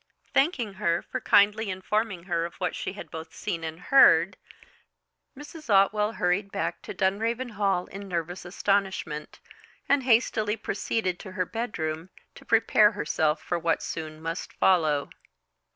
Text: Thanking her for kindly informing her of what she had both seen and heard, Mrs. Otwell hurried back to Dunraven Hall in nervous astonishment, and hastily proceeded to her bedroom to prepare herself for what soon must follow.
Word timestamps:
Thanking 0.33 0.73
her 0.81 1.03
for 1.03 1.21
kindly 1.21 1.69
informing 1.69 2.23
her 2.23 2.43
of 2.43 2.55
what 2.55 2.75
she 2.75 2.93
had 2.93 3.11
both 3.11 3.35
seen 3.35 3.63
and 3.63 3.79
heard, 3.79 4.35
Mrs. 5.37 5.69
Otwell 5.69 6.13
hurried 6.13 6.51
back 6.51 6.81
to 6.81 6.93
Dunraven 6.95 7.49
Hall 7.49 7.85
in 7.85 8.07
nervous 8.07 8.43
astonishment, 8.43 9.39
and 9.87 10.01
hastily 10.01 10.57
proceeded 10.57 11.19
to 11.19 11.33
her 11.33 11.45
bedroom 11.45 12.09
to 12.33 12.43
prepare 12.43 12.93
herself 12.93 13.43
for 13.43 13.59
what 13.59 13.83
soon 13.83 14.19
must 14.19 14.53
follow. 14.53 15.11